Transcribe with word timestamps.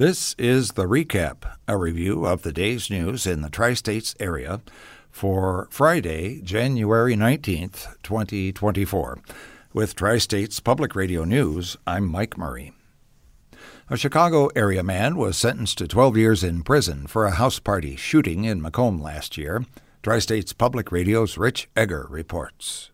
This 0.00 0.34
is 0.38 0.70
the 0.70 0.86
recap, 0.86 1.44
a 1.68 1.76
review 1.76 2.24
of 2.24 2.40
the 2.40 2.54
day's 2.54 2.88
news 2.88 3.26
in 3.26 3.42
the 3.42 3.50
tri 3.50 3.74
states 3.74 4.14
area 4.18 4.62
for 5.10 5.68
Friday, 5.70 6.40
January 6.40 7.14
19th, 7.14 8.00
2024. 8.02 9.18
With 9.74 9.94
Tri 9.94 10.16
States 10.16 10.58
Public 10.58 10.94
Radio 10.94 11.24
News, 11.24 11.76
I'm 11.86 12.06
Mike 12.06 12.38
Murray. 12.38 12.72
A 13.90 13.98
Chicago 13.98 14.48
area 14.56 14.82
man 14.82 15.16
was 15.16 15.36
sentenced 15.36 15.76
to 15.76 15.86
12 15.86 16.16
years 16.16 16.42
in 16.42 16.62
prison 16.62 17.06
for 17.06 17.26
a 17.26 17.32
house 17.32 17.58
party 17.58 17.94
shooting 17.94 18.44
in 18.44 18.62
Macomb 18.62 19.02
last 19.02 19.36
year. 19.36 19.66
Tri 20.02 20.18
States 20.18 20.54
Public 20.54 20.90
Radio's 20.90 21.36
Rich 21.36 21.68
Egger 21.76 22.06
reports. 22.08 22.90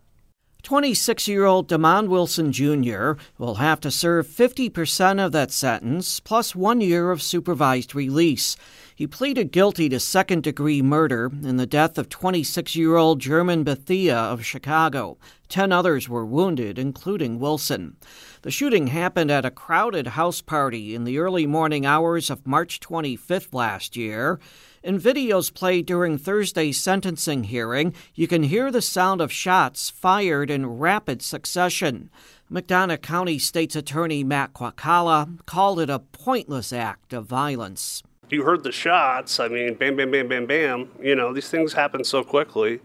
26 0.66 1.28
year 1.28 1.44
old 1.44 1.68
Demond 1.68 2.08
Wilson 2.08 2.50
Jr. 2.50 3.12
will 3.38 3.54
have 3.54 3.78
to 3.78 3.88
serve 3.88 4.26
50% 4.26 5.24
of 5.24 5.30
that 5.30 5.52
sentence 5.52 6.18
plus 6.18 6.56
one 6.56 6.80
year 6.80 7.12
of 7.12 7.22
supervised 7.22 7.94
release. 7.94 8.56
He 8.92 9.06
pleaded 9.06 9.52
guilty 9.52 9.88
to 9.90 10.00
second 10.00 10.42
degree 10.42 10.82
murder 10.82 11.30
in 11.44 11.56
the 11.56 11.66
death 11.66 11.98
of 11.98 12.08
26 12.08 12.74
year 12.74 12.96
old 12.96 13.20
German 13.20 13.62
Bethia 13.64 14.16
of 14.16 14.44
Chicago. 14.44 15.18
Ten 15.48 15.70
others 15.70 16.08
were 16.08 16.26
wounded, 16.26 16.80
including 16.80 17.38
Wilson. 17.38 17.96
The 18.42 18.50
shooting 18.50 18.88
happened 18.88 19.30
at 19.30 19.44
a 19.44 19.52
crowded 19.52 20.08
house 20.08 20.40
party 20.40 20.96
in 20.96 21.04
the 21.04 21.18
early 21.18 21.46
morning 21.46 21.86
hours 21.86 22.28
of 22.28 22.44
March 22.44 22.80
25th 22.80 23.54
last 23.54 23.96
year. 23.96 24.40
In 24.86 25.00
videos 25.00 25.52
played 25.52 25.84
during 25.84 26.16
Thursday's 26.16 26.80
sentencing 26.80 27.42
hearing, 27.42 27.92
you 28.14 28.28
can 28.28 28.44
hear 28.44 28.70
the 28.70 28.80
sound 28.80 29.20
of 29.20 29.32
shots 29.32 29.90
fired 29.90 30.48
in 30.48 30.78
rapid 30.78 31.22
succession. 31.22 32.08
McDonough 32.48 33.02
County 33.02 33.36
State's 33.40 33.74
Attorney 33.74 34.22
Matt 34.22 34.52
Kwacala 34.52 35.44
called 35.44 35.80
it 35.80 35.90
a 35.90 35.98
pointless 35.98 36.72
act 36.72 37.12
of 37.12 37.26
violence. 37.26 38.04
You 38.30 38.44
heard 38.44 38.62
the 38.62 38.70
shots. 38.70 39.40
I 39.40 39.48
mean, 39.48 39.74
bam, 39.74 39.96
bam, 39.96 40.12
bam, 40.12 40.28
bam, 40.28 40.46
bam. 40.46 40.88
You 41.02 41.16
know, 41.16 41.32
these 41.32 41.50
things 41.50 41.72
happen 41.72 42.04
so 42.04 42.22
quickly, 42.22 42.78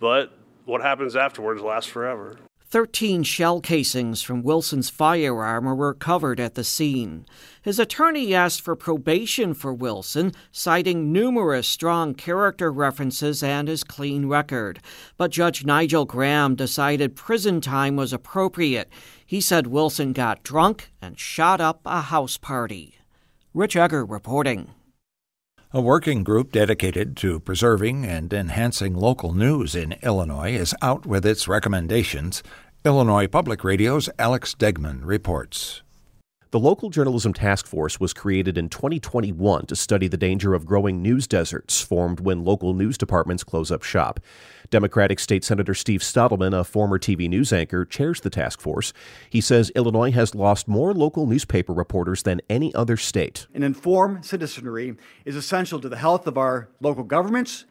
but 0.00 0.32
what 0.64 0.80
happens 0.80 1.16
afterwards 1.16 1.60
lasts 1.60 1.90
forever. 1.90 2.38
13 2.72 3.22
shell 3.22 3.60
casings 3.60 4.22
from 4.22 4.42
Wilson's 4.42 4.88
firearm 4.88 5.66
were 5.66 5.74
recovered 5.74 6.40
at 6.40 6.54
the 6.54 6.64
scene. 6.64 7.26
His 7.60 7.78
attorney 7.78 8.34
asked 8.34 8.62
for 8.62 8.74
probation 8.74 9.52
for 9.52 9.74
Wilson, 9.74 10.32
citing 10.50 11.12
numerous 11.12 11.68
strong 11.68 12.14
character 12.14 12.72
references 12.72 13.42
and 13.42 13.68
his 13.68 13.84
clean 13.84 14.26
record. 14.26 14.80
But 15.18 15.32
Judge 15.32 15.66
Nigel 15.66 16.06
Graham 16.06 16.54
decided 16.54 17.14
prison 17.14 17.60
time 17.60 17.94
was 17.94 18.14
appropriate. 18.14 18.88
He 19.26 19.42
said 19.42 19.66
Wilson 19.66 20.14
got 20.14 20.42
drunk 20.42 20.90
and 21.02 21.18
shot 21.18 21.60
up 21.60 21.82
a 21.84 22.00
house 22.00 22.38
party. 22.38 22.96
Rich 23.52 23.76
Egger 23.76 24.02
reporting. 24.02 24.70
A 25.74 25.80
working 25.80 26.22
group 26.22 26.52
dedicated 26.52 27.16
to 27.16 27.40
preserving 27.40 28.04
and 28.04 28.30
enhancing 28.30 28.94
local 28.94 29.32
news 29.32 29.74
in 29.74 29.94
Illinois 30.02 30.52
is 30.52 30.74
out 30.82 31.06
with 31.06 31.24
its 31.24 31.48
recommendations. 31.48 32.42
Illinois 32.84 33.26
Public 33.26 33.64
Radio's 33.64 34.10
Alex 34.18 34.54
Degman 34.54 35.00
reports. 35.02 35.80
The 36.52 36.60
Local 36.60 36.90
Journalism 36.90 37.32
Task 37.32 37.66
Force 37.66 37.98
was 37.98 38.12
created 38.12 38.58
in 38.58 38.68
2021 38.68 39.64
to 39.64 39.74
study 39.74 40.06
the 40.06 40.18
danger 40.18 40.52
of 40.52 40.66
growing 40.66 41.00
news 41.00 41.26
deserts 41.26 41.80
formed 41.80 42.20
when 42.20 42.44
local 42.44 42.74
news 42.74 42.98
departments 42.98 43.42
close 43.42 43.70
up 43.70 43.82
shop. 43.82 44.20
Democratic 44.68 45.18
State 45.18 45.44
Senator 45.44 45.72
Steve 45.72 46.02
Stadelman, 46.02 46.52
a 46.52 46.62
former 46.62 46.98
TV 46.98 47.26
news 47.26 47.54
anchor, 47.54 47.86
chairs 47.86 48.20
the 48.20 48.28
task 48.28 48.60
force. 48.60 48.92
He 49.30 49.40
says 49.40 49.70
Illinois 49.70 50.10
has 50.10 50.34
lost 50.34 50.68
more 50.68 50.92
local 50.92 51.24
newspaper 51.24 51.72
reporters 51.72 52.22
than 52.22 52.42
any 52.50 52.74
other 52.74 52.98
state. 52.98 53.46
An 53.54 53.62
informed 53.62 54.26
citizenry 54.26 54.98
is 55.24 55.36
essential 55.36 55.80
to 55.80 55.88
the 55.88 55.96
health 55.96 56.26
of 56.26 56.36
our 56.36 56.68
local 56.82 57.04
governments. 57.04 57.64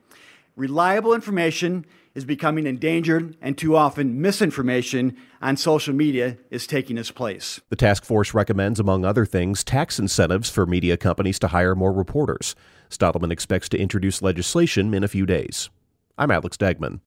Reliable 0.56 1.14
information 1.14 1.86
is 2.14 2.26
becoming 2.26 2.68
endangered, 2.68 3.36
and 3.42 3.58
too 3.58 3.76
often 3.76 4.22
misinformation 4.22 5.16
on 5.42 5.58
social 5.58 5.94
media 5.94 6.38
is 6.50 6.68
taking 6.68 6.98
its 6.98 7.12
place. 7.12 7.62
The 7.70 7.76
task 7.76 8.04
force 8.04 8.34
recommends, 8.34 8.80
among 8.80 9.06
other 9.06 9.26
things, 9.26 9.64
tax 9.64 10.00
incentives 10.00 10.50
for 10.50 10.66
media 10.66 10.98
companies 10.98 11.40
to 11.40 11.48
hire 11.48 11.76
more 11.76 11.94
reporters. 11.94 12.56
Stadelman 12.90 13.32
expects 13.32 13.70
to 13.70 13.80
introduce 13.80 14.22
legislation 14.22 14.94
in 14.94 15.04
a 15.04 15.08
few 15.08 15.26
days. 15.26 15.70
I'm 16.18 16.32
Alex 16.32 16.58
Degman. 16.58 17.00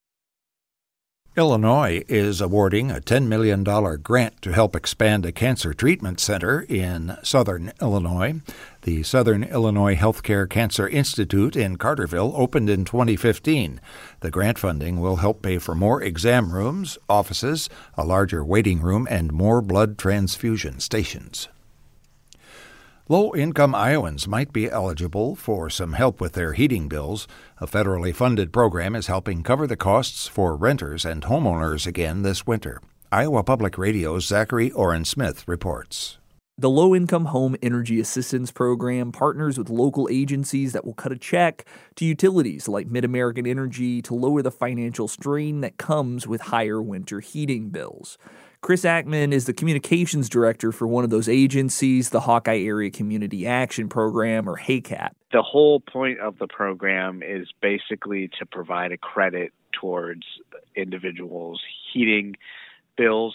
Illinois 1.36 2.04
is 2.06 2.40
awarding 2.40 2.92
a 2.92 3.00
$10 3.00 3.26
million 3.26 3.64
grant 3.64 4.40
to 4.40 4.52
help 4.52 4.76
expand 4.76 5.26
a 5.26 5.32
cancer 5.32 5.74
treatment 5.74 6.20
center 6.20 6.64
in 6.68 7.16
southern 7.24 7.72
Illinois. 7.82 8.40
The 8.82 9.02
Southern 9.02 9.42
Illinois 9.42 9.96
Healthcare 9.96 10.48
Cancer 10.48 10.86
Institute 10.86 11.56
in 11.56 11.76
Carterville 11.76 12.32
opened 12.36 12.70
in 12.70 12.84
2015. 12.84 13.80
The 14.20 14.30
grant 14.30 14.60
funding 14.60 15.00
will 15.00 15.16
help 15.16 15.42
pay 15.42 15.58
for 15.58 15.74
more 15.74 16.00
exam 16.00 16.52
rooms, 16.52 16.98
offices, 17.08 17.68
a 17.96 18.04
larger 18.04 18.44
waiting 18.44 18.80
room, 18.80 19.08
and 19.10 19.32
more 19.32 19.60
blood 19.60 19.98
transfusion 19.98 20.78
stations. 20.78 21.48
Low 23.06 23.34
income 23.34 23.75
Iowans 23.75 24.26
might 24.26 24.50
be 24.50 24.70
eligible 24.70 25.37
for 25.37 25.69
some 25.69 25.92
help 25.92 26.22
with 26.22 26.32
their 26.32 26.54
heating 26.54 26.88
bills. 26.88 27.28
A 27.59 27.66
federally 27.66 28.15
funded 28.15 28.50
program 28.50 28.97
is 28.97 29.09
helping 29.09 29.42
cover 29.42 29.66
the 29.66 29.76
costs 29.76 30.26
for 30.26 30.56
renters 30.56 31.04
and 31.04 31.22
homeowners 31.22 31.87
again 31.87 32.22
this 32.22 32.47
winter. 32.47 32.81
Iowa 33.12 33.44
Public 33.44 33.76
Radio's 33.76 34.25
Zachary 34.25 34.70
Oren 34.70 35.04
Smith 35.04 35.47
reports. 35.47 36.16
The 36.56 36.70
Low 36.70 36.94
Income 36.94 37.26
Home 37.26 37.56
Energy 37.62 38.00
Assistance 38.00 38.50
Program 38.50 39.12
partners 39.12 39.59
with 39.59 39.69
local 39.69 40.09
agencies 40.10 40.72
that 40.72 40.87
will 40.87 40.94
cut 40.94 41.12
a 41.12 41.19
check 41.19 41.66
to 41.97 42.06
utilities 42.06 42.69
like 42.69 42.88
MidAmerican 42.88 43.47
Energy 43.47 44.00
to 44.00 44.14
lower 44.14 44.41
the 44.41 44.50
financial 44.50 45.09
strain 45.09 45.60
that 45.60 45.76
comes 45.76 46.26
with 46.26 46.41
higher 46.41 46.81
winter 46.81 47.20
heating 47.20 47.69
bills. 47.69 48.16
Chris 48.64 48.84
Ackman 48.84 49.32
is 49.32 49.44
the 49.44 49.52
communications 49.52 50.30
director 50.30 50.72
for 50.72 50.86
one 50.86 51.04
of 51.04 51.10
those 51.10 51.28
agencies, 51.28 52.08
the 52.08 52.20
Hawkeye 52.20 52.60
Area 52.60 52.91
Community 52.91 53.47
Action 53.47 53.91
Program, 53.91 54.48
or 54.48 54.56
HACAP. 54.56 55.10
The 55.32 55.42
whole 55.42 55.80
point 55.80 56.19
of 56.19 56.38
the 56.38 56.47
program 56.47 57.22
is 57.22 57.47
basically 57.60 58.30
to 58.38 58.47
provide 58.47 58.91
a 58.91 58.97
credit 58.97 59.52
towards 59.78 60.22
individuals' 60.75 61.60
heating 61.92 62.36
bills 62.97 63.34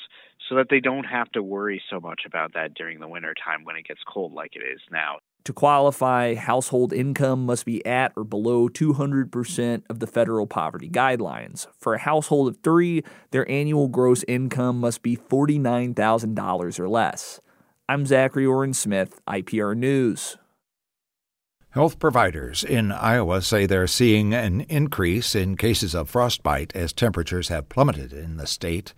so 0.50 0.56
that 0.56 0.66
they 0.72 0.79
don't 0.79 1.03
have 1.03 1.31
to 1.34 1.44
worry 1.44 1.79
so 1.91 2.00
much 2.00 2.22
about 2.25 2.56
that 2.56 2.73
during 2.73 3.00
the 3.00 3.07
winter 3.07 3.35
time 3.35 3.66
when 3.66 3.75
it 3.75 3.85
gets 3.88 4.01
cold 4.11 4.34
like 4.34 4.56
it 4.56 4.63
is 4.63 4.81
now. 4.91 5.19
To 5.45 5.53
qualify, 5.53 6.35
household 6.35 6.94
income 6.94 7.45
must 7.45 7.66
be 7.66 7.83
at 7.85 8.11
or 8.16 8.23
below 8.23 8.69
200% 8.69 9.83
of 9.89 10.00
the 10.00 10.07
federal 10.07 10.45
poverty 10.45 10.89
guidelines. 10.89 11.67
For 11.77 11.94
a 11.94 12.00
household 12.00 12.50
of 12.50 12.57
three, 12.61 13.03
their 13.31 13.49
annual 13.49 13.88
gross 13.88 14.23
income 14.28 14.79
must 14.79 15.01
be 15.01 15.17
$49,000 15.17 16.79
or 16.79 16.89
less. 16.89 17.39
I'm 17.88 18.05
Zachary 18.05 18.45
Oren 18.45 18.73
Smith, 18.73 19.19
IPR 19.28 19.75
News. 19.75 20.38
Health 21.72 21.99
providers 21.99 22.63
in 22.63 22.91
Iowa 22.91 23.41
say 23.41 23.66
they're 23.66 23.88
seeing 23.88 24.33
an 24.33 24.61
increase 24.61 25.35
in 25.35 25.55
cases 25.55 25.94
of 25.94 26.09
frostbite 26.09 26.75
as 26.75 26.94
temperatures 26.94 27.49
have 27.49 27.69
plummeted 27.69 28.11
in 28.11 28.38
the 28.38 28.47
state. 28.47 28.94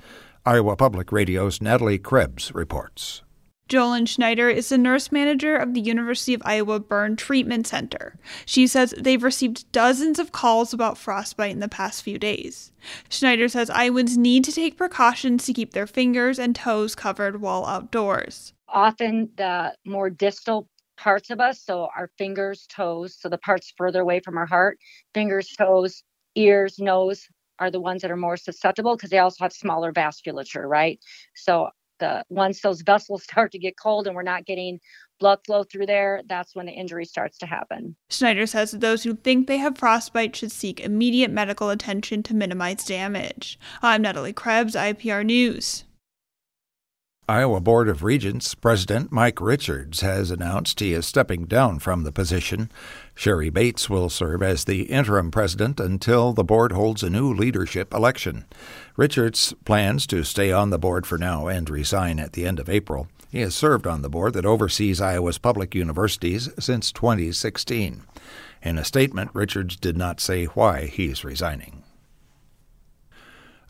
Iowa 0.46 0.76
Public 0.76 1.12
Radio's 1.12 1.62
Natalie 1.62 2.00
Krebs 2.00 2.54
reports. 2.56 3.24
Jolyn 3.72 4.06
Schneider 4.06 4.50
is 4.50 4.68
the 4.68 4.78
nurse 4.78 5.14
manager 5.14 5.56
of 5.56 5.74
the 5.74 5.80
University 5.80 6.34
of 6.34 6.42
Iowa 6.44 6.78
Burn 6.78 7.16
Treatment 7.16 7.66
Center. 7.66 8.20
She 8.46 8.68
says 8.68 8.94
they've 8.98 9.24
received 9.24 9.72
dozens 9.72 10.20
of 10.20 10.34
calls 10.34 10.74
about 10.74 10.98
frostbite 10.98 11.54
in 11.54 11.62
the 11.62 11.70
past 11.70 12.04
few 12.04 12.20
days. 12.20 12.74
Schneider 13.08 13.48
says 13.48 13.70
Iowans 13.70 14.18
need 14.18 14.44
to 14.44 14.52
take 14.52 14.76
precautions 14.76 15.46
to 15.46 15.54
keep 15.54 15.72
their 15.72 15.88
fingers 15.88 16.38
and 16.38 16.54
toes 16.54 16.96
covered 16.96 17.40
while 17.40 17.66
outdoors. 17.66 18.52
Often, 18.68 19.30
the 19.38 19.74
more 19.86 20.10
distal 20.10 20.68
parts 20.98 21.30
of 21.30 21.40
us, 21.40 21.62
so 21.64 21.88
our 21.96 22.12
fingers, 22.18 22.68
toes, 22.68 23.16
so 23.18 23.30
the 23.30 23.38
parts 23.38 23.74
further 23.78 24.02
away 24.02 24.20
from 24.20 24.38
our 24.38 24.46
heart, 24.46 24.80
fingers, 25.14 25.48
toes, 25.58 26.04
ears, 26.36 26.78
nose, 26.78 27.26
are 27.58 27.72
the 27.72 27.80
ones 27.80 28.02
that 28.02 28.12
are 28.12 28.18
more 28.18 28.36
susceptible 28.36 28.98
because 28.98 29.12
they 29.12 29.20
also 29.20 29.46
have 29.46 29.54
smaller 29.54 29.94
vasculature, 29.94 30.68
right? 30.68 31.00
So 31.36 31.70
the 32.02 32.26
once 32.28 32.60
those 32.60 32.82
vessels 32.82 33.24
start 33.32 33.54
to 33.54 33.60
get 33.60 33.80
cold 33.80 34.08
and 34.08 34.16
we're 34.16 34.24
not 34.24 34.46
getting 34.46 34.82
blood 35.22 35.40
flow 35.46 35.64
through 35.64 35.86
there, 35.86 36.22
that's 36.28 36.54
when 36.56 36.66
the 36.66 36.72
injury 36.74 37.06
starts 37.06 37.38
to 37.38 37.46
happen. 37.46 37.96
Schneider 38.10 38.46
says 38.46 38.72
that 38.72 38.82
those 38.82 39.04
who 39.04 39.16
think 39.16 39.48
they 39.48 39.58
have 39.58 39.78
frostbite 39.78 40.36
should 40.36 40.52
seek 40.52 40.82
immediate 40.82 41.32
medical 41.32 41.70
attention 41.70 42.24
to 42.24 42.34
minimize 42.34 42.84
damage. 42.84 43.58
I'm 43.82 44.02
Natalie 44.02 44.34
Krebs, 44.34 44.76
IPR 44.76 45.24
News. 45.24 45.86
Iowa 47.32 47.62
Board 47.62 47.88
of 47.88 48.04
Regents 48.04 48.54
President 48.56 49.10
Mike 49.10 49.40
Richards 49.40 50.02
has 50.02 50.32
announced 50.32 50.82
he 50.82 50.92
is 50.92 51.06
stepping 51.06 51.46
down 51.46 51.80
from 51.80 52.04
the 52.04 52.12
position. 52.12 52.70
Sherry 53.16 53.50
Bates 53.50 53.90
will 53.90 54.10
serve 54.10 54.44
as 54.44 54.66
the 54.66 54.82
interim 54.82 55.32
president 55.32 55.80
until 55.80 56.34
the 56.34 56.44
board 56.44 56.74
holds 56.74 57.04
a 57.04 57.10
new 57.10 57.34
leadership 57.34 57.94
election. 57.94 58.44
Richards 58.98 59.54
plans 59.64 60.06
to 60.08 60.26
stay 60.26 60.52
on 60.52 60.72
the 60.72 60.78
board 60.78 61.08
for 61.08 61.18
now 61.18 61.48
and 61.48 61.70
resign 61.70 62.20
at 62.20 62.34
the 62.34 62.46
end 62.46 62.60
of 62.60 62.68
April. 62.68 63.08
He 63.32 63.40
has 63.40 63.56
served 63.56 63.88
on 63.88 64.02
the 64.02 64.10
board 64.10 64.34
that 64.34 64.46
oversees 64.46 65.00
Iowa's 65.00 65.38
public 65.38 65.74
universities 65.74 66.50
since 66.60 66.92
2016. 66.92 68.04
In 68.62 68.78
a 68.78 68.84
statement, 68.84 69.32
Richards 69.34 69.78
did 69.78 69.96
not 69.96 70.20
say 70.20 70.48
why 70.48 70.88
he 70.88 71.06
is 71.06 71.24
resigning. 71.24 71.81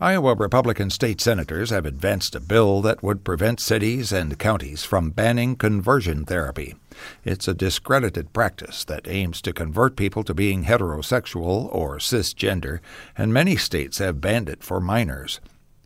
Iowa 0.04 0.34
Republican 0.34 0.90
state 0.90 1.22
senators 1.22 1.70
have 1.70 1.86
advanced 1.86 2.34
a 2.34 2.40
bill 2.40 2.82
that 2.82 3.04
would 3.04 3.24
prevent 3.24 3.60
cities 3.60 4.12
and 4.12 4.40
counties 4.40 4.84
from 4.84 5.12
banning 5.12 5.56
conversion 5.56 6.26
therapy. 6.26 6.74
It's 7.24 7.48
a 7.48 7.54
discredited 7.54 8.34
practice 8.34 8.84
that 8.86 9.08
aims 9.08 9.44
to 9.44 9.54
convert 9.54 9.96
people 9.96 10.24
to 10.24 10.34
being 10.34 10.64
heterosexual 10.64 11.70
or 11.72 12.00
cisgender, 12.00 12.80
and 13.16 13.32
many 13.32 13.56
states 13.56 14.00
have 14.00 14.20
banned 14.20 14.50
it 14.50 14.64
for 14.64 14.82
minors. 14.82 15.40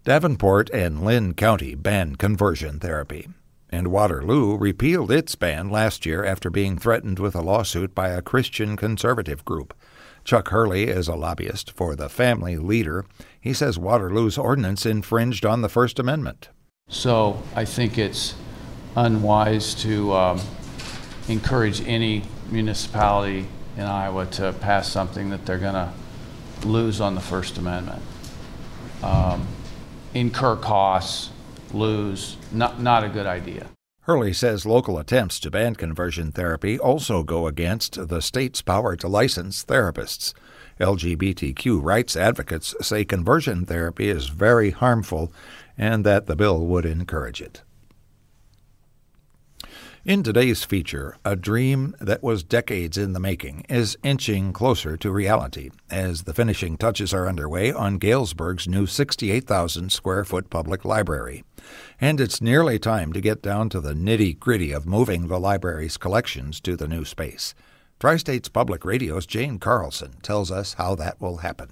Davenport 0.06 0.70
and 0.74 1.04
Linn 1.04 1.34
County 1.34 1.76
ban 1.76 2.16
conversion 2.16 2.80
therapy. 2.80 3.28
And 3.70 3.90
Waterloo 3.90 4.56
repealed 4.56 5.12
its 5.12 5.36
ban 5.36 5.70
last 5.70 6.06
year 6.06 6.24
after 6.24 6.50
being 6.50 6.78
threatened 6.78 7.20
with 7.20 7.36
a 7.36 7.42
lawsuit 7.42 7.94
by 7.94 8.12
a 8.12 8.22
Christian 8.22 8.78
conservative 8.78 9.44
group. 9.44 9.74
Chuck 10.26 10.50
Hurley 10.50 10.86
is 10.86 11.08
a 11.08 11.14
lobbyist 11.14 11.70
for 11.70 11.96
the 11.96 12.10
family 12.10 12.58
leader. 12.58 13.06
He 13.40 13.54
says 13.54 13.78
Waterloo's 13.78 14.40
ordinance 14.40 14.84
infringed 14.84 15.46
on 15.46 15.62
the 15.62 15.70
First 15.70 16.00
Amendment. 16.00 16.50
So 16.90 17.44
I 17.56 17.66
think 17.66 18.00
it's 18.00 18.34
unwise 18.96 19.76
to 19.84 20.14
um, 20.14 20.42
encourage 21.28 21.88
any 21.88 22.24
municipality 22.50 23.48
in 23.78 23.84
Iowa 23.84 24.26
to 24.26 24.52
pass 24.54 24.92
something 24.92 25.30
that 25.30 25.46
they're 25.46 25.60
going 25.60 25.76
to 25.76 25.94
lose 26.66 27.00
on 27.00 27.14
the 27.14 27.22
First 27.22 27.60
Amendment. 27.60 28.02
Um, 29.04 29.48
incur 30.16 30.56
costs, 30.56 31.30
lose, 31.72 32.38
not, 32.52 32.82
not 32.82 33.04
a 33.04 33.10
good 33.10 33.28
idea. 33.28 33.68
Hurley 34.06 34.34
says 34.34 34.68
local 34.68 35.00
attempts 35.00 35.40
to 35.40 35.50
ban 35.50 35.74
conversion 35.74 36.32
therapy 36.32 36.78
also 36.78 37.24
go 37.24 37.48
against 37.48 38.08
the 38.08 38.22
state's 38.22 38.62
power 38.62 38.96
to 38.96 39.08
license 39.08 39.66
therapists. 39.66 40.36
LGBTQ 40.80 41.82
rights 41.82 42.16
advocates 42.16 42.76
say 42.82 43.04
conversion 43.04 43.66
therapy 43.66 44.10
is 44.10 44.28
very 44.28 44.70
harmful 44.70 45.34
and 45.76 46.06
that 46.06 46.28
the 46.28 46.36
bill 46.36 46.68
would 46.68 46.86
encourage 46.86 47.42
it. 47.42 47.64
In 50.06 50.22
today's 50.22 50.64
feature, 50.64 51.18
a 51.26 51.36
dream 51.36 51.96
that 52.00 52.22
was 52.22 52.44
decades 52.44 53.00
in 53.00 53.14
the 53.14 53.20
making 53.20 53.66
is 53.68 53.98
inching 54.04 54.54
closer 54.54 54.98
to 54.98 55.10
reality 55.10 55.72
as 55.90 56.24
the 56.24 56.34
finishing 56.36 56.78
touches 56.78 57.12
are 57.12 57.28
underway 57.28 57.72
on 57.72 57.98
Galesburg's 57.98 58.68
new 58.68 58.86
68,000 58.86 59.92
square 59.92 60.24
foot 60.24 60.52
public 60.52 60.86
library. 60.86 61.44
And 62.00 62.20
it's 62.20 62.42
nearly 62.42 62.80
time 62.80 63.14
to 63.14 63.22
get 63.22 63.42
down 63.42 63.70
to 63.70 63.80
the 63.80 63.94
nitty 63.94 64.40
gritty 64.40 64.72
of 64.72 64.86
moving 64.86 65.28
the 65.28 65.40
library's 65.40 65.98
collections 65.98 66.60
to 66.62 66.76
the 66.76 66.88
new 66.88 67.06
space. 67.06 67.54
Tri 68.00 68.18
States 68.18 68.50
Public 68.50 68.84
Radio's 68.84 69.26
Jane 69.26 69.58
Carlson 69.58 70.16
tells 70.22 70.52
us 70.52 70.74
how 70.74 70.96
that 70.96 71.22
will 71.22 71.38
happen. 71.38 71.70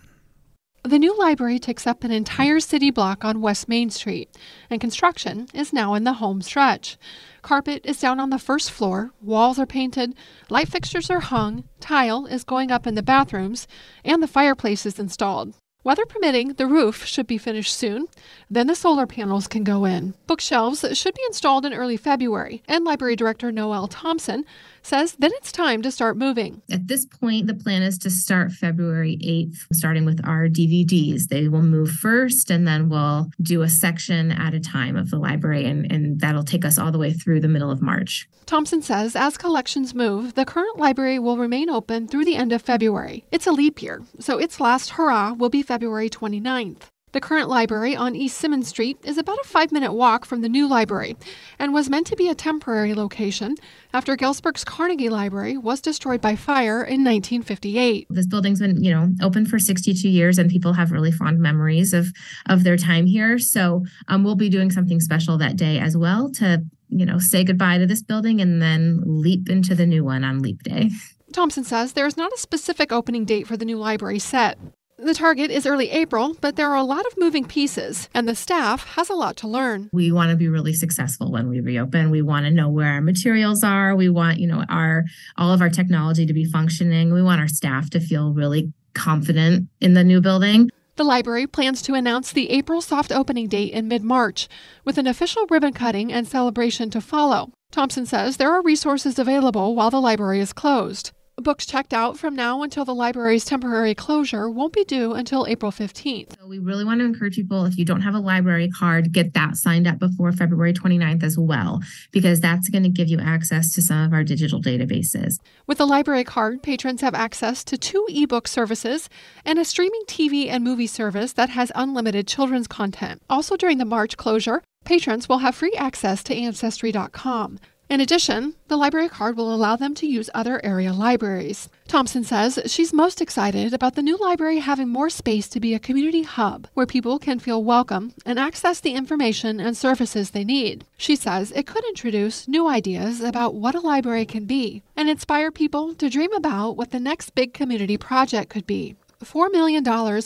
The 0.86 1.00
new 1.00 1.18
library 1.18 1.60
takes 1.60 1.88
up 1.88 2.04
an 2.04 2.12
entire 2.12 2.60
city 2.60 2.92
block 2.92 3.24
on 3.24 3.40
West 3.40 3.70
Main 3.70 3.90
Street, 3.90 4.30
and 4.70 4.82
construction 4.82 5.48
is 5.54 5.72
now 5.72 5.94
in 5.94 6.04
the 6.04 6.14
home 6.14 6.42
stretch. 6.42 6.98
Carpet 7.42 7.86
is 7.86 8.02
down 8.02 8.20
on 8.20 8.32
the 8.32 8.40
first 8.40 8.70
floor, 8.70 9.12
walls 9.22 9.58
are 9.58 9.66
painted, 9.66 10.14
light 10.50 10.68
fixtures 10.68 11.10
are 11.10 11.22
hung, 11.22 11.64
tile 11.80 12.26
is 12.26 12.44
going 12.44 12.70
up 12.70 12.86
in 12.86 12.96
the 12.96 13.02
bathrooms, 13.02 13.66
and 14.04 14.22
the 14.22 14.28
fireplace 14.28 14.86
is 14.86 15.00
installed. 15.00 15.56
Weather 15.86 16.06
permitting, 16.06 16.54
the 16.54 16.66
roof 16.66 17.04
should 17.04 17.28
be 17.28 17.38
finished 17.38 17.74
soon. 17.74 18.08
Then 18.50 18.68
the 18.68 18.76
solar 18.76 19.06
panels 19.06 19.48
can 19.48 19.66
go 19.66 19.84
in. 19.84 20.14
Bookshelves 20.28 20.86
should 20.94 21.14
be 21.14 21.24
installed 21.28 21.66
in 21.66 21.74
early 21.74 21.98
February, 21.98 22.64
and 22.70 22.86
Library 22.86 23.18
Director 23.18 23.52
Noel 23.52 23.90
Thompson 23.90 24.46
says 24.82 25.16
then 25.20 25.32
it's 25.34 25.52
time 25.52 25.82
to 25.82 25.92
start 25.92 26.16
moving. 26.16 26.62
At 26.72 26.88
this 26.88 27.06
point, 27.06 27.48
the 27.48 27.54
plan 27.54 27.82
is 27.82 27.98
to 28.00 28.10
start 28.10 28.54
February 28.54 29.18
8th, 29.24 29.58
starting 29.74 30.06
with 30.06 30.22
our 30.26 30.48
DVDs. 30.48 31.28
They 31.28 31.50
will 31.50 31.62
move 31.62 31.92
first, 31.92 32.50
and 32.50 32.66
then 32.66 32.88
we'll 32.88 33.30
do 33.42 33.62
a 33.62 33.70
section 33.70 34.32
at 34.32 34.54
a 34.54 34.62
time 34.62 34.96
of 34.96 35.10
the 35.10 35.18
library, 35.18 35.66
and, 35.66 35.92
and 35.92 36.20
that'll 36.22 36.44
take 36.44 36.64
us 36.64 36.78
all 36.78 36.94
the 36.94 36.98
way 36.98 37.12
through 37.12 37.42
the 37.42 37.50
middle 37.50 37.72
of 37.72 37.82
March. 37.82 38.30
Thompson 38.46 38.82
says 38.82 39.16
as 39.16 39.38
collections 39.38 39.96
move, 39.96 40.36
the 40.36 40.46
current 40.46 40.78
library 40.78 41.18
will 41.18 41.38
remain 41.38 41.70
open 41.70 42.08
through 42.08 42.26
the 42.26 42.36
end 42.36 42.52
of 42.52 42.62
February. 42.62 43.26
It's 43.32 43.48
a 43.48 43.52
leap 43.52 43.82
year, 43.82 44.04
so 44.20 44.38
its 44.38 44.60
last 44.60 44.92
hurrah 44.92 45.34
will 45.34 45.50
be 45.50 45.62
February 45.74 46.08
29th. 46.08 46.84
The 47.14 47.20
current 47.20 47.50
library 47.50 47.96
on 47.96 48.16
East 48.16 48.38
Simmons 48.38 48.68
Street 48.68 49.00
is 49.04 49.18
about 49.18 49.40
a 49.40 49.48
five 49.48 49.72
minute 49.72 49.92
walk 49.92 50.24
from 50.24 50.42
the 50.42 50.48
new 50.48 50.68
library 50.68 51.18
and 51.58 51.74
was 51.74 51.90
meant 51.90 52.06
to 52.08 52.16
be 52.16 52.30
a 52.30 52.36
temporary 52.36 52.94
location 52.94 53.56
after 53.92 54.16
Galesburg's 54.16 54.64
Carnegie 54.64 55.10
Library 55.10 55.58
was 55.58 55.82
destroyed 55.82 56.22
by 56.22 56.36
fire 56.36 56.84
in 56.84 57.04
1958. 57.04 58.06
This 58.12 58.28
building's 58.28 58.60
been, 58.60 58.84
you 58.84 58.92
know, 58.92 59.08
open 59.24 59.48
for 59.48 59.58
62 59.58 60.08
years 60.08 60.38
and 60.38 60.48
people 60.48 60.74
have 60.74 60.92
really 60.92 61.12
fond 61.12 61.40
memories 61.40 61.92
of 61.92 62.14
of 62.48 62.64
their 62.64 62.78
time 62.78 63.08
here. 63.08 63.40
So 63.40 63.84
um, 64.10 64.24
we'll 64.24 64.36
be 64.36 64.50
doing 64.50 64.70
something 64.70 65.00
special 65.00 65.40
that 65.40 65.56
day 65.56 65.80
as 65.80 65.98
well 65.98 66.30
to, 66.34 66.62
you 66.90 67.08
know, 67.08 67.18
say 67.18 67.44
goodbye 67.44 67.80
to 67.80 67.88
this 67.88 68.04
building 68.04 68.42
and 68.42 68.62
then 68.62 69.02
leap 69.06 69.50
into 69.50 69.74
the 69.74 69.88
new 69.88 70.04
one 70.04 70.24
on 70.24 70.44
Leap 70.44 70.62
Day. 70.62 70.92
Thompson 71.32 71.64
says 71.64 71.94
there 71.94 72.06
is 72.06 72.16
not 72.16 72.32
a 72.32 72.38
specific 72.38 72.92
opening 72.92 73.26
date 73.26 73.48
for 73.48 73.58
the 73.58 73.66
new 73.66 73.78
library 73.78 74.20
set. 74.20 74.60
The 75.04 75.14
target 75.14 75.52
is 75.52 75.68
early 75.68 75.90
April, 75.90 76.38
but 76.40 76.56
there 76.56 76.70
are 76.70 76.78
a 76.78 76.84
lot 76.84 77.06
of 77.06 77.18
moving 77.18 77.44
pieces, 77.44 78.08
and 78.14 78.26
the 78.26 78.36
staff 78.36 78.86
has 78.96 79.10
a 79.10 79.14
lot 79.14 79.36
to 79.38 79.50
learn. 79.50 79.90
We 79.92 80.14
want 80.14 80.30
to 80.30 80.38
be 80.38 80.48
really 80.48 80.72
successful 80.72 81.30
when 81.30 81.50
we 81.50 81.60
reopen. 81.60 82.10
We 82.10 82.22
want 82.22 82.46
to 82.46 82.52
know 82.52 82.70
where 82.70 82.88
our 82.88 83.02
materials 83.02 83.66
are. 83.66 83.98
We 83.98 84.08
want, 84.08 84.40
you 84.40 84.48
know, 84.48 84.64
our 84.70 85.04
all 85.36 85.52
of 85.52 85.60
our 85.60 85.70
technology 85.70 86.26
to 86.26 86.34
be 86.34 86.46
functioning. 86.46 87.14
We 87.14 87.22
want 87.22 87.42
our 87.42 87.50
staff 87.50 87.90
to 87.90 88.00
feel 88.00 88.32
really 88.32 88.72
confident 88.94 89.68
in 89.82 89.94
the 89.94 90.06
new 90.06 90.22
building. 90.22 90.70
The 90.96 91.04
library 91.04 91.48
plans 91.48 91.82
to 91.82 91.96
announce 91.96 92.32
the 92.32 92.50
April 92.52 92.80
soft 92.80 93.12
opening 93.12 93.50
date 93.50 93.74
in 93.74 93.90
mid 93.90 94.04
March, 94.04 94.48
with 94.86 94.98
an 94.98 95.06
official 95.06 95.46
ribbon 95.50 95.74
cutting 95.74 96.14
and 96.14 96.26
celebration 96.26 96.90
to 96.92 97.02
follow. 97.02 97.52
Thompson 97.72 98.06
says 98.06 98.38
there 98.38 98.54
are 98.54 98.62
resources 98.62 99.20
available 99.20 99.76
while 99.76 99.90
the 99.90 100.00
library 100.00 100.40
is 100.40 100.54
closed. 100.54 101.12
Books 101.44 101.66
checked 101.66 101.94
out 101.94 102.18
from 102.18 102.38
now 102.38 102.64
until 102.64 102.86
the 102.86 102.96
library's 102.96 103.44
temporary 103.44 103.94
closure 103.94 104.50
won't 104.50 104.72
be 104.72 104.86
due 104.86 105.12
until 105.12 105.46
April 105.46 105.74
15th. 105.74 106.40
So 106.40 106.48
we 106.48 106.58
really 106.58 106.86
want 106.86 107.02
to 107.02 107.06
encourage 107.06 107.36
people 107.36 107.66
if 107.66 107.78
you 107.78 107.84
don't 107.84 108.00
have 108.00 108.16
a 108.16 108.20
library 108.20 108.70
card, 108.70 109.12
get 109.12 109.34
that 109.34 109.58
signed 109.58 109.86
up 109.86 110.00
before 110.00 110.32
February 110.32 110.72
29th 110.72 111.22
as 111.22 111.38
well, 111.38 111.82
because 112.14 112.40
that's 112.40 112.70
going 112.70 112.84
to 112.84 112.90
give 112.90 113.10
you 113.10 113.20
access 113.20 113.74
to 113.74 113.82
some 113.82 114.06
of 114.06 114.14
our 114.14 114.24
digital 114.24 114.62
databases. 114.62 115.38
With 115.68 115.80
the 115.80 115.86
library 115.86 116.24
card, 116.24 116.64
patrons 116.64 117.02
have 117.02 117.14
access 117.14 117.66
to 117.66 117.78
two 117.78 118.08
ebook 118.10 118.48
services 118.48 119.10
and 119.44 119.60
a 119.60 119.66
streaming 119.66 120.04
TV 120.08 120.48
and 120.48 120.64
movie 120.64 120.88
service 120.88 121.34
that 121.34 121.50
has 121.50 121.74
unlimited 121.76 122.26
children's 122.26 122.68
content. 122.68 123.22
Also, 123.30 123.58
during 123.58 123.80
the 123.80 123.86
March 123.86 124.16
closure, 124.16 124.64
patrons 124.86 125.28
will 125.28 125.40
have 125.40 125.56
free 125.56 125.74
access 125.74 126.24
to 126.24 126.34
Ancestry.com. 126.34 127.60
In 127.94 128.02
addition, 128.02 128.56
the 128.70 128.76
library 128.76 129.08
card 129.08 129.38
will 129.38 129.54
allow 129.54 129.76
them 129.76 129.94
to 129.94 130.08
use 130.08 130.28
other 130.34 130.60
area 130.66 130.92
libraries. 130.92 131.70
Thompson 131.88 132.24
says 132.24 132.58
she's 132.66 132.92
most 132.92 133.22
excited 133.22 133.72
about 133.72 133.94
the 133.94 134.02
new 134.02 134.18
library 134.18 134.58
having 134.58 134.90
more 134.90 135.12
space 135.12 135.48
to 135.50 135.60
be 135.60 135.76
a 135.76 135.80
community 135.80 136.24
hub 136.24 136.68
where 136.74 136.88
people 136.88 137.20
can 137.20 137.38
feel 137.38 137.64
welcome 137.64 138.16
and 138.26 138.40
access 138.40 138.80
the 138.80 138.96
information 138.96 139.60
and 139.60 139.78
services 139.78 140.32
they 140.32 140.44
need. 140.44 140.86
She 140.98 141.16
says 141.16 141.52
it 141.52 141.68
could 141.68 141.86
introduce 141.86 142.48
new 142.48 142.68
ideas 142.68 143.22
about 143.22 143.54
what 143.54 143.76
a 143.76 143.80
library 143.80 144.26
can 144.26 144.46
be 144.46 144.82
and 144.96 145.08
inspire 145.08 145.52
people 145.52 145.94
to 145.94 146.10
dream 146.10 146.34
about 146.34 146.76
what 146.76 146.90
the 146.90 147.00
next 147.00 147.36
big 147.36 147.54
community 147.54 147.96
project 147.96 148.50
could 148.50 148.66
be. 148.66 148.96
$4 149.24 149.52
million 149.52 149.84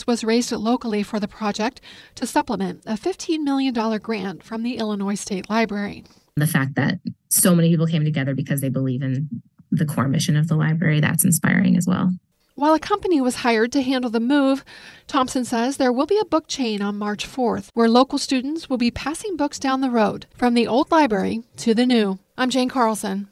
was 0.07 0.24
raised 0.24 0.53
locally 0.53 1.03
for 1.03 1.19
the 1.19 1.27
project 1.27 1.81
to 2.15 2.25
supplement 2.25 2.83
a 2.86 2.93
$15 2.93 3.39
million 3.39 3.74
grant 4.00 4.41
from 4.41 4.63
the 4.63 4.77
Illinois 4.77 5.15
State 5.15 5.50
Library 5.50 6.05
the 6.38 6.47
fact 6.47 6.75
that 6.75 7.00
so 7.29 7.55
many 7.55 7.69
people 7.69 7.88
came 7.88 8.05
together 8.05 8.34
because 8.34 8.62
they 8.62 8.69
believe 8.69 9.01
in 9.01 9.29
the 9.72 9.86
core 9.86 10.07
mission 10.07 10.36
of 10.36 10.48
the 10.48 10.55
library, 10.55 11.00
that's 11.00 11.25
inspiring 11.25 11.77
as 11.77 11.86
well. 11.88 12.12
While 12.55 12.74
a 12.74 12.79
company 12.79 13.22
was 13.22 13.36
hired 13.36 13.72
to 13.74 13.84
handle 13.84 14.10
the 14.10 14.19
move, 14.19 14.65
Thompson 15.05 15.46
says 15.46 15.77
there 15.77 15.91
will 15.91 16.07
be 16.07 16.17
a 16.19 16.25
book 16.25 16.48
chain 16.48 16.81
on 16.81 16.98
March 16.98 17.27
4th 17.27 17.69
where 17.75 17.88
local 17.88 18.17
students 18.17 18.67
will 18.67 18.77
be 18.77 18.89
passing 18.89 19.38
books 19.38 19.60
down 19.60 19.81
the 19.81 19.91
road 19.91 20.25
from 20.34 20.55
the 20.55 20.65
old 20.65 20.89
library 20.89 21.43
to 21.57 21.75
the 21.75 21.86
new. 21.86 22.17
I'm 22.36 22.50
Jane 22.50 22.69
Carlson. 22.69 23.27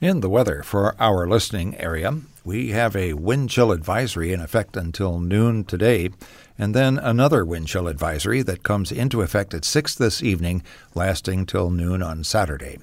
In 0.00 0.20
the 0.20 0.28
weather 0.30 0.62
for 0.64 1.00
our 1.00 1.28
listening 1.28 1.76
area, 1.76 2.16
we 2.44 2.70
have 2.70 2.96
a 2.96 3.14
wind 3.14 3.50
chill 3.50 3.72
advisory 3.72 4.32
in 4.32 4.40
effect 4.40 4.76
until 4.76 5.20
noon 5.20 5.64
today, 5.64 6.10
and 6.58 6.74
then 6.74 6.98
another 6.98 7.44
wind 7.44 7.68
chill 7.68 7.88
advisory 7.88 8.42
that 8.42 8.62
comes 8.62 8.90
into 8.90 9.22
effect 9.22 9.54
at 9.54 9.64
6 9.64 9.94
this 9.94 10.22
evening, 10.22 10.62
lasting 10.94 11.46
till 11.46 11.70
noon 11.70 12.02
on 12.02 12.24
Saturday. 12.24 12.78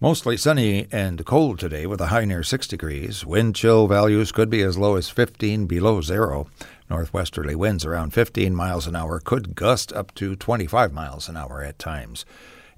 Mostly 0.00 0.36
sunny 0.36 0.88
and 0.90 1.24
cold 1.24 1.60
today 1.60 1.86
with 1.86 2.00
a 2.00 2.06
high 2.06 2.24
near 2.24 2.42
6 2.42 2.66
degrees. 2.66 3.24
Wind 3.24 3.54
chill 3.54 3.86
values 3.86 4.32
could 4.32 4.50
be 4.50 4.62
as 4.62 4.76
low 4.78 4.96
as 4.96 5.08
15 5.10 5.66
below 5.66 6.00
zero. 6.00 6.48
Northwesterly 6.90 7.54
winds 7.54 7.84
around 7.84 8.12
15 8.12 8.54
miles 8.54 8.86
an 8.86 8.96
hour 8.96 9.20
could 9.20 9.54
gust 9.54 9.92
up 9.92 10.12
to 10.16 10.34
25 10.34 10.92
miles 10.92 11.28
an 11.28 11.36
hour 11.36 11.62
at 11.62 11.78
times. 11.78 12.24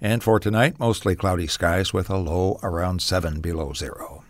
And 0.01 0.23
for 0.23 0.39
tonight, 0.39 0.79
mostly 0.79 1.17
cloudy 1.17 1.47
skies 1.47 1.93
with 1.95 2.11
a 2.11 2.19
low 2.19 2.59
around 2.63 3.01
7 3.01 3.41
below 3.41 3.73
zero. 3.73 4.24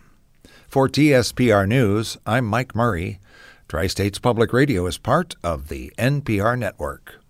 For 0.74 0.88
TSPR 0.88 1.68
News, 1.68 2.18
I'm 2.26 2.46
Mike 2.46 2.74
Murray. 2.74 3.20
Tri 3.68 3.86
States 3.86 4.18
Public 4.18 4.52
Radio 4.52 4.86
is 4.86 4.98
part 4.98 5.36
of 5.44 5.68
the 5.68 5.92
NPR 5.96 6.58
network. 6.58 7.23